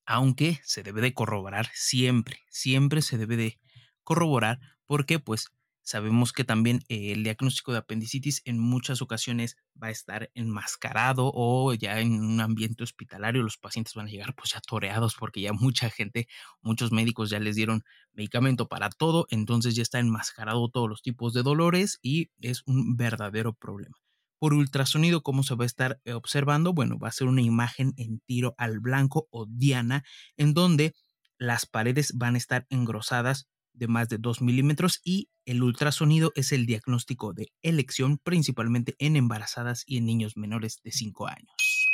Aunque 0.06 0.60
se 0.64 0.82
debe 0.82 1.00
de 1.00 1.14
corroborar 1.14 1.68
siempre, 1.74 2.40
siempre 2.48 3.02
se 3.02 3.18
debe 3.18 3.36
de 3.36 3.60
corroborar 4.02 4.58
porque 4.86 5.20
pues 5.20 5.48
Sabemos 5.84 6.32
que 6.32 6.44
también 6.44 6.80
eh, 6.88 7.12
el 7.12 7.24
diagnóstico 7.24 7.72
de 7.72 7.78
apendicitis 7.78 8.40
en 8.44 8.58
muchas 8.58 9.02
ocasiones 9.02 9.56
va 9.82 9.88
a 9.88 9.90
estar 9.90 10.30
enmascarado 10.34 11.32
o 11.34 11.74
ya 11.74 12.00
en 12.00 12.20
un 12.20 12.40
ambiente 12.40 12.84
hospitalario 12.84 13.42
los 13.42 13.58
pacientes 13.58 13.94
van 13.94 14.06
a 14.06 14.10
llegar 14.10 14.34
pues 14.34 14.52
ya 14.52 14.60
toreados 14.60 15.16
porque 15.18 15.40
ya 15.40 15.52
mucha 15.52 15.90
gente, 15.90 16.28
muchos 16.60 16.92
médicos 16.92 17.30
ya 17.30 17.40
les 17.40 17.56
dieron 17.56 17.82
medicamento 18.12 18.68
para 18.68 18.90
todo, 18.90 19.26
entonces 19.30 19.74
ya 19.74 19.82
está 19.82 19.98
enmascarado 19.98 20.68
todos 20.68 20.88
los 20.88 21.02
tipos 21.02 21.34
de 21.34 21.42
dolores 21.42 21.98
y 22.00 22.30
es 22.40 22.62
un 22.66 22.96
verdadero 22.96 23.52
problema. 23.52 23.96
Por 24.38 24.54
ultrasonido, 24.54 25.22
¿cómo 25.22 25.42
se 25.42 25.54
va 25.54 25.64
a 25.64 25.66
estar 25.66 26.00
eh, 26.04 26.12
observando? 26.14 26.72
Bueno, 26.72 26.98
va 26.98 27.08
a 27.08 27.12
ser 27.12 27.28
una 27.28 27.42
imagen 27.42 27.92
en 27.96 28.20
tiro 28.20 28.54
al 28.58 28.80
blanco 28.80 29.28
o 29.30 29.46
diana 29.46 30.04
en 30.36 30.54
donde 30.54 30.94
las 31.38 31.66
paredes 31.66 32.12
van 32.16 32.34
a 32.34 32.38
estar 32.38 32.66
engrosadas 32.68 33.48
de 33.82 33.88
más 33.88 34.08
de 34.08 34.18
2 34.18 34.42
milímetros 34.42 35.00
y 35.02 35.28
el 35.44 35.60
ultrasonido 35.60 36.30
es 36.36 36.52
el 36.52 36.66
diagnóstico 36.66 37.32
de 37.32 37.48
elección 37.62 38.16
principalmente 38.16 38.94
en 39.00 39.16
embarazadas 39.16 39.82
y 39.86 39.96
en 39.96 40.06
niños 40.06 40.36
menores 40.36 40.78
de 40.84 40.92
5 40.92 41.26
años. 41.26 41.88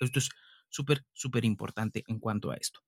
Esto 0.00 0.18
es 0.18 0.28
súper, 0.68 1.06
súper 1.14 1.46
importante 1.46 2.04
en 2.06 2.18
cuanto 2.18 2.50
a 2.50 2.56
esto. 2.56 2.80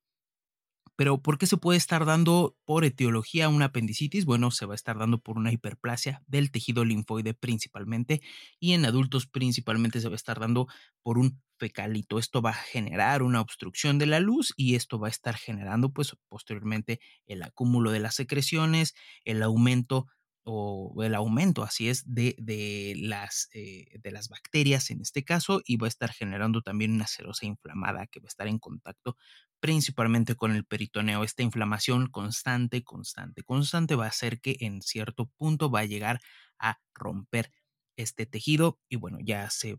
Pero 0.95 1.23
¿por 1.23 1.39
qué 1.39 1.47
se 1.47 1.57
puede 1.57 1.79
estar 1.79 2.05
dando 2.05 2.55
por 2.67 2.85
etiología 2.85 3.49
una 3.49 3.67
apendicitis? 3.67 4.27
Bueno, 4.27 4.51
se 4.51 4.67
va 4.67 4.75
a 4.75 4.77
estar 4.77 4.99
dando 4.99 5.19
por 5.19 5.39
una 5.39 5.51
hiperplasia 5.51 6.23
del 6.27 6.51
tejido 6.51 6.85
linfoide 6.85 7.33
principalmente 7.33 8.21
y 8.61 8.75
en 8.75 8.85
adultos 8.85 9.27
principalmente 9.27 10.03
se 10.03 10.09
va 10.09 10.15
a 10.15 10.17
estar 10.17 10.39
dando 10.39 10.69
por 11.03 11.17
un 11.17 11.41
fecalito. 11.59 12.19
Esto 12.19 12.43
va 12.43 12.51
a 12.51 12.55
generar 12.55 13.23
una 13.23 13.41
obstrucción 13.41 13.99
de 13.99 14.07
la 14.07 14.21
luz 14.21 14.53
y 14.57 14.75
esto 14.75 14.99
va 14.99 15.09
a 15.09 15.11
estar 15.11 15.37
generando 15.37 15.93
pues 15.93 16.17
posteriormente 16.29 17.01
el 17.27 17.43
acúmulo 17.43 17.91
de 17.91 18.01
las 18.01 18.15
secreciones, 18.15 18.95
el 19.25 19.43
aumento 19.43 20.07
o 20.47 21.03
el 21.03 21.15
aumento, 21.15 21.63
así 21.63 21.89
es, 21.89 22.05
de, 22.07 22.37
de 22.39 22.95
las, 22.99 23.49
eh, 23.55 23.99
de 23.99 24.11
las 24.11 24.29
bacterias 24.29 24.91
en 24.91 25.01
este 25.01 25.25
caso 25.25 25.63
y 25.65 25.79
va 25.79 25.87
a 25.87 25.89
estar 25.89 26.13
generando 26.13 26.61
también 26.61 26.93
una 26.93 27.07
serosa 27.07 27.47
inflamada 27.47 28.07
que 28.07 28.21
va 28.21 28.27
a 28.27 28.29
estar 28.29 28.47
en 28.47 28.59
contacto 28.59 29.17
principalmente 29.61 30.35
con 30.35 30.55
el 30.55 30.67
peritoneo. 30.67 31.25
Esta 31.25 31.43
inflamación 31.43 32.09
constante, 32.09 32.85
constante, 32.85 33.43
constante 33.43 33.95
va 33.95 34.05
a 34.05 34.09
hacer 34.09 34.41
que 34.43 34.59
en 34.61 34.83
cierto 34.83 35.31
punto 35.39 35.71
va 35.71 35.81
a 35.81 35.87
llegar 35.87 36.21
a 36.59 36.79
romper 36.95 37.51
este 37.97 38.27
tejido 38.27 38.79
y 38.91 38.97
bueno, 38.97 39.19
ya 39.23 39.49
se 39.51 39.79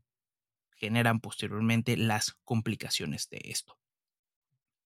generan 0.75 1.19
posteriormente 1.19 1.97
las 1.97 2.37
complicaciones 2.43 3.29
de 3.29 3.41
esto. 3.45 3.77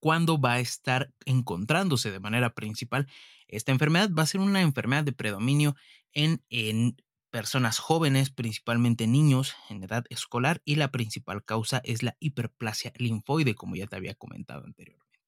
¿Cuándo 0.00 0.40
va 0.40 0.54
a 0.54 0.60
estar 0.60 1.12
encontrándose 1.24 2.10
de 2.10 2.20
manera 2.20 2.54
principal 2.54 3.08
esta 3.48 3.72
enfermedad? 3.72 4.10
Va 4.16 4.22
a 4.22 4.26
ser 4.26 4.40
una 4.40 4.60
enfermedad 4.62 5.04
de 5.04 5.12
predominio 5.12 5.74
en, 6.12 6.96
personas 7.30 7.78
jóvenes, 7.78 8.30
principalmente 8.30 9.06
niños 9.06 9.54
en 9.68 9.84
edad 9.84 10.04
escolar, 10.08 10.62
y 10.64 10.76
la 10.76 10.90
principal 10.90 11.44
causa 11.44 11.82
es 11.84 12.02
la 12.02 12.16
hiperplasia 12.20 12.90
linfoide, 12.96 13.54
como 13.54 13.76
ya 13.76 13.86
te 13.86 13.96
había 13.96 14.14
comentado 14.14 14.64
anteriormente. 14.64 15.20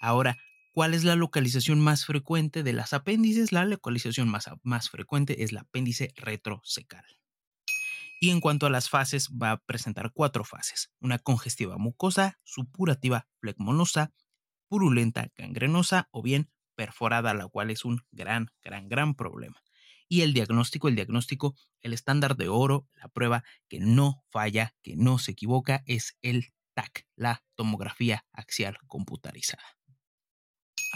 Ahora, 0.00 0.38
¿cuál 0.72 0.94
es 0.94 1.04
la 1.04 1.16
localización 1.16 1.80
más 1.80 2.06
frecuente 2.06 2.62
de 2.62 2.72
las 2.72 2.94
apéndices? 2.94 3.52
La 3.52 3.66
localización 3.66 4.30
más, 4.30 4.48
más 4.62 4.88
frecuente 4.88 5.42
es 5.42 5.52
la 5.52 5.60
apéndice 5.60 6.14
retrocecal. 6.16 7.04
Y 8.20 8.30
en 8.30 8.40
cuanto 8.40 8.66
a 8.66 8.70
las 8.70 8.88
fases, 8.88 9.30
va 9.30 9.52
a 9.52 9.56
presentar 9.58 10.12
cuatro 10.12 10.44
fases. 10.44 10.90
Una 11.00 11.18
congestiva 11.18 11.78
mucosa, 11.78 12.40
supurativa 12.44 13.28
flegmonosa, 13.40 14.12
purulenta 14.68 15.30
gangrenosa 15.36 16.08
o 16.10 16.22
bien 16.22 16.50
perforada, 16.74 17.34
la 17.34 17.48
cual 17.48 17.70
es 17.70 17.84
un 17.84 18.00
gran, 18.10 18.50
gran, 18.62 18.88
gran 18.88 19.14
problema. 19.14 19.62
Y 20.08 20.22
el 20.22 20.32
diagnóstico, 20.32 20.88
el 20.88 20.96
diagnóstico, 20.96 21.54
el 21.80 21.92
estándar 21.92 22.36
de 22.36 22.48
oro, 22.48 22.88
la 22.94 23.08
prueba 23.08 23.44
que 23.68 23.78
no 23.78 24.24
falla, 24.30 24.74
que 24.82 24.96
no 24.96 25.18
se 25.18 25.32
equivoca, 25.32 25.82
es 25.86 26.16
el 26.22 26.46
TAC, 26.74 27.06
la 27.14 27.44
tomografía 27.54 28.24
axial 28.32 28.78
computarizada. 28.86 29.77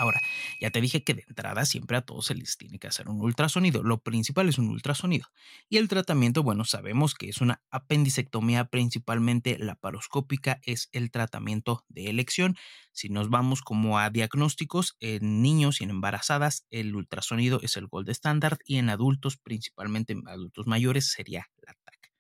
Ahora, 0.02 0.20
ya 0.60 0.70
te 0.70 0.80
dije 0.80 1.04
que 1.04 1.14
de 1.14 1.24
entrada 1.28 1.64
siempre 1.64 1.96
a 1.96 2.00
todos 2.02 2.26
se 2.26 2.34
les 2.34 2.56
tiene 2.58 2.80
que 2.80 2.88
hacer 2.88 3.08
un 3.08 3.20
ultrasonido. 3.20 3.84
Lo 3.84 4.02
principal 4.02 4.48
es 4.48 4.58
un 4.58 4.68
ultrasonido. 4.68 5.28
Y 5.68 5.76
el 5.76 5.86
tratamiento, 5.86 6.42
bueno, 6.42 6.64
sabemos 6.64 7.14
que 7.14 7.28
es 7.28 7.40
una 7.40 7.62
apendicectomía 7.70 8.64
principalmente 8.64 9.56
laparoscópica, 9.60 10.58
es 10.64 10.88
el 10.90 11.12
tratamiento 11.12 11.84
de 11.88 12.10
elección. 12.10 12.56
Si 12.90 13.10
nos 13.10 13.30
vamos 13.30 13.62
como 13.62 14.00
a 14.00 14.10
diagnósticos, 14.10 14.96
en 14.98 15.40
niños 15.40 15.80
y 15.80 15.84
en 15.84 15.90
embarazadas, 15.90 16.66
el 16.70 16.96
ultrasonido 16.96 17.60
es 17.62 17.76
el 17.76 17.86
gold 17.86 18.08
standard 18.08 18.58
y 18.64 18.78
en 18.78 18.90
adultos, 18.90 19.36
principalmente 19.36 20.14
en 20.14 20.26
adultos 20.26 20.66
mayores, 20.66 21.12
sería 21.12 21.48
la 21.64 21.74
TAC. 21.74 22.12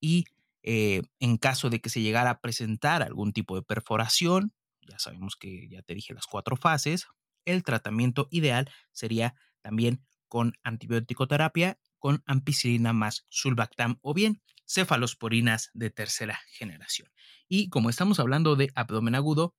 Y 0.00 0.26
eh, 0.62 1.00
en 1.18 1.38
caso 1.38 1.70
de 1.70 1.80
que 1.80 1.88
se 1.88 2.02
llegara 2.02 2.28
a 2.28 2.40
presentar 2.42 3.02
algún 3.02 3.32
tipo 3.32 3.56
de 3.56 3.62
perforación, 3.62 4.52
ya 4.90 4.98
sabemos 4.98 5.36
que 5.36 5.68
ya 5.68 5.82
te 5.82 5.94
dije 5.94 6.14
las 6.14 6.26
cuatro 6.26 6.56
fases. 6.56 7.06
El 7.44 7.62
tratamiento 7.62 8.28
ideal 8.30 8.70
sería 8.92 9.34
también 9.62 10.04
con 10.28 10.54
antibiótico 10.62 11.26
terapia 11.26 11.78
con 11.98 12.22
ampicilina 12.26 12.92
más 12.92 13.26
sulbactam 13.28 13.98
o 14.00 14.14
bien 14.14 14.42
cefalosporinas 14.66 15.70
de 15.74 15.90
tercera 15.90 16.40
generación. 16.52 17.10
Y 17.48 17.68
como 17.68 17.90
estamos 17.90 18.20
hablando 18.20 18.56
de 18.56 18.70
abdomen 18.74 19.14
agudo, 19.14 19.54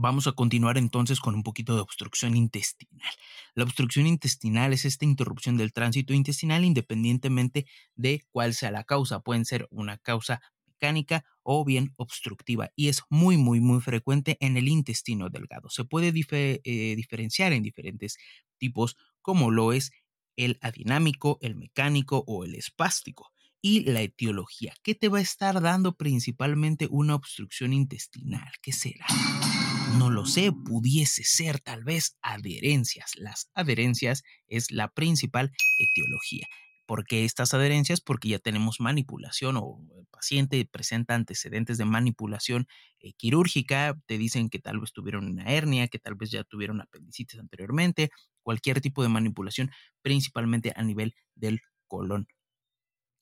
Vamos 0.00 0.28
a 0.28 0.32
continuar 0.32 0.78
entonces 0.78 1.18
con 1.18 1.34
un 1.34 1.42
poquito 1.42 1.74
de 1.74 1.80
obstrucción 1.80 2.36
intestinal. 2.36 3.12
La 3.56 3.64
obstrucción 3.64 4.06
intestinal 4.06 4.72
es 4.72 4.84
esta 4.84 5.04
interrupción 5.04 5.56
del 5.56 5.72
tránsito 5.72 6.14
intestinal 6.14 6.64
independientemente 6.64 7.66
de 7.96 8.22
cuál 8.30 8.54
sea 8.54 8.70
la 8.70 8.84
causa. 8.84 9.18
Pueden 9.18 9.44
ser 9.44 9.66
una 9.72 9.98
causa 9.98 10.40
mecánica 10.78 11.24
o 11.42 11.64
bien 11.64 11.92
obstructiva 11.96 12.70
y 12.76 12.88
es 12.88 13.02
muy 13.10 13.36
muy 13.36 13.60
muy 13.60 13.80
frecuente 13.80 14.36
en 14.40 14.56
el 14.56 14.68
intestino 14.68 15.28
delgado. 15.28 15.68
Se 15.70 15.84
puede 15.84 16.08
eh, 16.08 16.94
diferenciar 16.96 17.52
en 17.52 17.62
diferentes 17.62 18.16
tipos 18.58 18.96
como 19.20 19.50
lo 19.50 19.72
es 19.72 19.90
el 20.36 20.58
adinámico, 20.60 21.38
el 21.42 21.56
mecánico 21.56 22.24
o 22.26 22.44
el 22.44 22.54
espástico. 22.54 23.32
Y 23.60 23.80
la 23.80 24.02
etiología, 24.02 24.72
¿qué 24.84 24.94
te 24.94 25.08
va 25.08 25.18
a 25.18 25.20
estar 25.20 25.60
dando 25.60 25.96
principalmente 25.96 26.86
una 26.88 27.16
obstrucción 27.16 27.72
intestinal? 27.72 28.48
¿Qué 28.62 28.70
será? 28.70 29.04
No 29.98 30.10
lo 30.10 30.26
sé, 30.26 30.52
pudiese 30.52 31.24
ser 31.24 31.58
tal 31.58 31.82
vez 31.82 32.16
adherencias. 32.22 33.16
Las 33.16 33.50
adherencias 33.54 34.22
es 34.46 34.70
la 34.70 34.94
principal 34.94 35.50
etiología 35.76 36.46
¿Por 36.88 37.04
qué 37.04 37.26
estas 37.26 37.52
adherencias? 37.52 38.00
Porque 38.00 38.30
ya 38.30 38.38
tenemos 38.38 38.80
manipulación 38.80 39.58
o 39.58 39.78
el 39.98 40.06
paciente 40.06 40.64
presenta 40.64 41.14
antecedentes 41.14 41.76
de 41.76 41.84
manipulación 41.84 42.66
eh, 42.98 43.12
quirúrgica, 43.12 43.94
te 44.06 44.16
dicen 44.16 44.48
que 44.48 44.58
tal 44.58 44.80
vez 44.80 44.94
tuvieron 44.94 45.26
una 45.26 45.44
hernia, 45.52 45.88
que 45.88 45.98
tal 45.98 46.14
vez 46.14 46.30
ya 46.30 46.44
tuvieron 46.44 46.80
apendicitis 46.80 47.38
anteriormente, 47.38 48.08
cualquier 48.42 48.80
tipo 48.80 49.02
de 49.02 49.10
manipulación, 49.10 49.70
principalmente 50.00 50.72
a 50.74 50.82
nivel 50.82 51.14
del 51.34 51.60
colon 51.88 52.26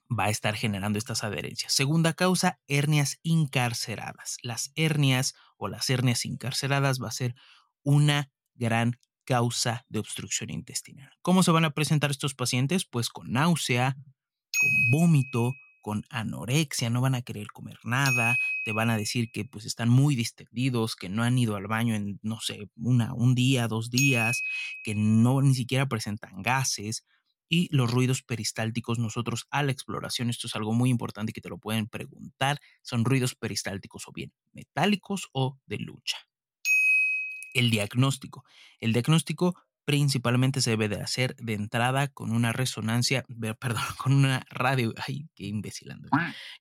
va 0.08 0.26
a 0.26 0.30
estar 0.30 0.54
generando 0.54 0.96
estas 0.96 1.24
adherencias. 1.24 1.72
Segunda 1.72 2.12
causa, 2.12 2.60
hernias 2.68 3.18
incarceradas. 3.24 4.36
Las 4.42 4.70
hernias 4.76 5.34
o 5.56 5.66
las 5.66 5.90
hernias 5.90 6.24
incarceradas 6.24 7.02
va 7.02 7.08
a 7.08 7.10
ser 7.10 7.34
una 7.82 8.30
gran 8.54 9.00
causa 9.26 9.84
de 9.90 9.98
obstrucción 9.98 10.48
intestinal. 10.48 11.10
¿Cómo 11.20 11.42
se 11.42 11.50
van 11.50 11.66
a 11.66 11.72
presentar 11.72 12.10
estos 12.10 12.34
pacientes? 12.34 12.86
Pues 12.86 13.10
con 13.10 13.32
náusea, 13.32 13.96
con 14.58 14.70
vómito, 14.90 15.52
con 15.82 16.04
anorexia, 16.10 16.90
no 16.90 17.00
van 17.00 17.14
a 17.14 17.22
querer 17.22 17.48
comer 17.48 17.78
nada, 17.84 18.36
te 18.64 18.72
van 18.72 18.88
a 18.90 18.96
decir 18.96 19.30
que 19.30 19.44
pues 19.44 19.66
están 19.66 19.88
muy 19.88 20.16
distendidos, 20.16 20.96
que 20.96 21.08
no 21.08 21.22
han 21.22 21.38
ido 21.38 21.56
al 21.56 21.66
baño 21.66 21.94
en, 21.94 22.18
no 22.22 22.40
sé, 22.40 22.70
una, 22.76 23.12
un 23.14 23.34
día, 23.34 23.68
dos 23.68 23.90
días, 23.90 24.42
que 24.82 24.94
no 24.94 25.42
ni 25.42 25.54
siquiera 25.54 25.86
presentan 25.86 26.42
gases 26.42 27.04
y 27.48 27.68
los 27.70 27.90
ruidos 27.90 28.22
peristálticos 28.22 28.98
nosotros 28.98 29.46
a 29.50 29.62
la 29.62 29.72
exploración, 29.72 30.30
esto 30.30 30.48
es 30.48 30.56
algo 30.56 30.72
muy 30.72 30.90
importante 30.90 31.32
que 31.32 31.40
te 31.40 31.48
lo 31.48 31.58
pueden 31.58 31.86
preguntar, 31.86 32.58
son 32.82 33.04
ruidos 33.04 33.34
peristálticos 33.34 34.08
o 34.08 34.12
bien 34.12 34.32
metálicos 34.52 35.28
o 35.32 35.58
de 35.66 35.78
lucha 35.78 36.18
el 37.56 37.70
diagnóstico. 37.70 38.44
El 38.78 38.92
diagnóstico 38.92 39.56
principalmente 39.86 40.60
se 40.60 40.70
debe 40.70 40.88
de 40.88 41.00
hacer 41.00 41.36
de 41.36 41.54
entrada 41.54 42.08
con 42.08 42.32
una 42.32 42.52
resonancia, 42.52 43.24
perdón, 43.58 43.82
con 43.98 44.12
una 44.12 44.44
radio, 44.50 44.92
ay, 45.06 45.28
qué 45.34 45.46
imbécilando, 45.46 46.08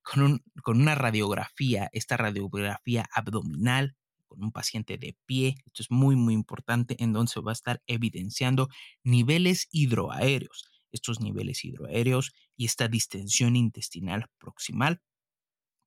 con, 0.04 0.24
un, 0.24 0.44
con 0.64 0.80
una 0.80 0.96
radiografía, 0.96 1.90
esta 1.92 2.18
radiografía 2.18 3.06
abdominal 3.12 3.96
con 4.28 4.44
un 4.44 4.52
paciente 4.52 4.98
de 4.98 5.18
pie, 5.25 5.56
esto 5.66 5.84
es 5.84 5.92
muy 5.92 6.16
muy 6.16 6.34
importante, 6.34 6.96
en 7.02 7.14
donde 7.14 7.32
se 7.32 7.42
va 7.42 7.52
a 7.52 7.54
estar 7.54 7.82
evidenciando 7.88 8.70
niveles 9.04 9.68
hidroaéreos, 9.72 10.66
estos 10.92 11.20
niveles 11.20 11.64
hidroaéreos 11.64 12.34
y 12.56 12.66
esta 12.66 12.88
distensión 12.88 13.56
intestinal 13.56 14.28
proximal 14.38 15.02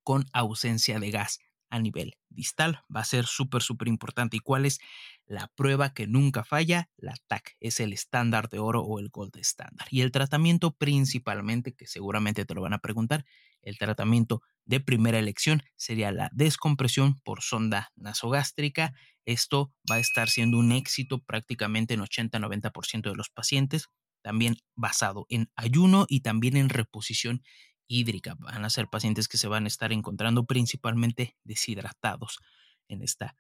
con 0.03 0.27
ausencia 0.33 0.99
de 0.99 1.11
gas 1.11 1.41
a 1.71 1.79
nivel 1.79 2.17
distal. 2.29 2.81
Va 2.95 3.01
a 3.01 3.05
ser 3.05 3.27
súper, 3.27 3.63
súper 3.63 3.89
importante. 3.89 4.37
¿Y 4.37 4.41
cuál 4.41 4.67
es 4.67 4.79
la 5.27 5.49
prueba 5.55 5.93
que 5.93 6.07
nunca 6.07 6.45
falla? 6.45 6.91
La 6.97 7.15
TAC 7.27 7.57
es 7.61 7.81
el 7.81 7.93
estándar 7.93 8.49
de 8.49 8.59
oro 8.59 8.83
o 8.83 8.99
el 8.99 9.09
gold 9.09 9.37
estándar. 9.37 9.89
Y 9.91 10.01
el 10.01 10.13
tratamiento 10.13 10.73
principalmente, 10.77 11.75
que 11.75 11.87
seguramente 11.87 12.45
te 12.45 12.55
lo 12.55 12.63
van 12.63 12.75
a 12.75 12.79
preguntar, 12.79 13.25
el 13.63 13.79
tratamiento 13.79 14.43
de 14.65 14.81
primera 14.81 15.19
elección 15.19 15.63
sería 15.77 16.13
la 16.13 16.31
descompresión 16.33 17.21
por 17.25 17.43
sonda 17.43 17.91
nasogástrica. 17.97 18.95
Esto 19.25 19.73
va 19.91 19.97
a 19.97 20.01
estar 20.01 20.29
siendo 20.29 20.59
un 20.59 20.73
éxito 20.73 21.23
prácticamente 21.23 21.95
en 21.95 22.01
80-90% 22.01 23.11
de 23.11 23.17
los 23.17 23.31
pacientes, 23.31 23.89
también 24.23 24.57
basado 24.75 25.27
en 25.29 25.51
ayuno 25.57 26.07
y 26.09 26.21
también 26.21 26.57
en 26.57 26.69
reposición 26.69 27.43
hídrica. 27.89 28.37
Van 28.39 28.65
a 28.65 28.71
ser 28.71 28.89
pacientes 28.89 29.27
que 29.27 29.39
se 29.39 29.49
van 29.49 29.65
a 29.65 29.69
estar 29.69 29.93
encontrando 29.93 30.45
principalmente 30.45 31.37
deshidratados 31.45 32.39
en 32.87 33.03
esta 33.03 33.37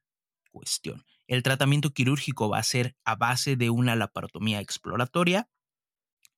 cuestión. 0.51 1.05
El 1.27 1.43
tratamiento 1.43 1.91
quirúrgico 1.91 2.49
va 2.49 2.59
a 2.59 2.65
ser 2.65 2.97
a 3.05 3.15
base 3.15 3.57
de 3.57 3.71
una 3.71 3.95
laparotomía 3.95 4.61
exploratoria 4.61 5.49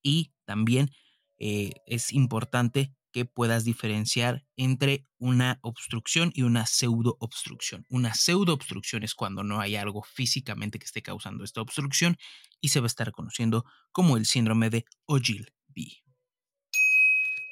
y 0.02 0.32
también 0.44 0.90
eh, 1.38 1.72
es 1.86 2.12
importante 2.12 2.94
que 3.12 3.24
puedas 3.24 3.64
diferenciar 3.64 4.46
entre 4.56 5.06
una 5.18 5.58
obstrucción 5.62 6.30
y 6.34 6.42
una 6.42 6.66
pseudo 6.66 7.16
obstrucción. 7.20 7.84
Una 7.88 8.14
pseudo 8.14 8.54
obstrucción 8.54 9.02
es 9.02 9.14
cuando 9.14 9.42
no 9.42 9.60
hay 9.60 9.76
algo 9.76 10.02
físicamente 10.02 10.78
que 10.78 10.86
esté 10.86 11.02
causando 11.02 11.44
esta 11.44 11.60
obstrucción 11.60 12.16
y 12.60 12.68
se 12.68 12.80
va 12.80 12.86
a 12.86 12.88
estar 12.88 13.10
conociendo 13.10 13.64
como 13.90 14.16
el 14.16 14.26
síndrome 14.26 14.70
de 14.70 14.84
Ogilvie. 15.06 16.04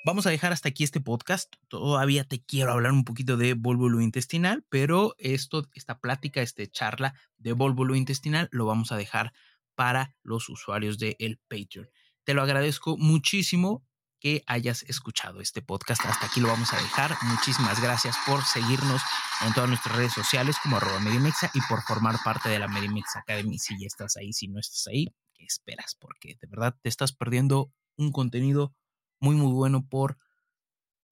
Vamos 0.08 0.26
a 0.26 0.30
dejar 0.30 0.54
hasta 0.54 0.70
aquí 0.70 0.84
este 0.84 1.02
podcast. 1.02 1.52
Todavía 1.68 2.24
te 2.24 2.42
quiero 2.42 2.72
hablar 2.72 2.92
un 2.92 3.04
poquito 3.04 3.36
de 3.36 3.52
volvulo 3.52 4.00
intestinal, 4.00 4.64
pero 4.70 5.14
esto, 5.18 5.68
esta 5.74 6.00
plática, 6.00 6.40
esta 6.40 6.66
charla 6.66 7.12
de 7.36 7.52
volvulo 7.52 7.94
intestinal 7.94 8.48
lo 8.50 8.64
vamos 8.64 8.90
a 8.90 8.96
dejar 8.96 9.34
para 9.74 10.16
los 10.22 10.48
usuarios 10.48 10.98
de 10.98 11.14
el 11.18 11.38
Patreon. 11.46 11.90
Te 12.24 12.32
lo 12.32 12.40
agradezco 12.40 12.96
muchísimo 12.96 13.84
que 14.18 14.44
hayas 14.46 14.82
escuchado 14.84 15.42
este 15.42 15.60
podcast. 15.60 16.02
Hasta 16.06 16.24
aquí 16.24 16.40
lo 16.40 16.48
vamos 16.48 16.72
a 16.72 16.80
dejar. 16.80 17.14
Muchísimas 17.24 17.78
gracias 17.82 18.16
por 18.26 18.42
seguirnos 18.46 19.02
en 19.46 19.52
todas 19.52 19.68
nuestras 19.68 19.94
redes 19.94 20.14
sociales 20.14 20.56
como 20.62 20.78
arroba 20.78 21.00
Medimexa 21.00 21.50
y 21.52 21.60
por 21.68 21.82
formar 21.82 22.16
parte 22.24 22.48
de 22.48 22.58
la 22.58 22.66
Medimex 22.66 23.14
Academy. 23.14 23.58
Si 23.58 23.78
ya 23.78 23.86
estás 23.86 24.16
ahí, 24.16 24.32
si 24.32 24.48
no 24.48 24.58
estás 24.58 24.86
ahí, 24.86 25.08
¿qué 25.34 25.44
esperas? 25.44 25.98
Porque 26.00 26.38
de 26.40 26.48
verdad 26.48 26.74
te 26.80 26.88
estás 26.88 27.12
perdiendo 27.12 27.74
un 27.98 28.10
contenido 28.10 28.74
muy, 29.20 29.36
muy 29.36 29.52
bueno 29.52 29.86
por 29.86 30.18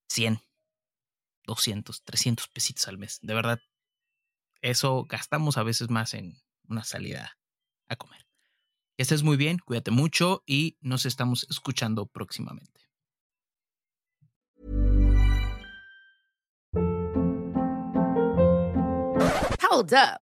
100, 0.09 0.40
200, 1.45 2.03
300 2.05 2.49
pesitos 2.49 2.88
al 2.88 2.99
mes. 2.99 3.19
De 3.23 3.35
verdad, 3.35 3.61
eso 4.61 5.05
gastamos 5.05 5.57
a 5.57 5.62
veces 5.62 5.90
más 5.90 6.14
en 6.14 6.40
una 6.69 6.85
salida 6.85 7.38
a 7.88 7.97
comer. 7.97 8.27
Que 8.97 9.03
estés 9.03 9.23
muy 9.23 9.37
bien, 9.37 9.59
cuídate 9.59 9.90
mucho 9.90 10.42
y 10.47 10.79
nos 10.81 11.07
estamos 11.07 11.47
escuchando 11.51 12.07
próximamente. 12.07 12.81
Hold 19.71 19.92
up. 19.92 20.26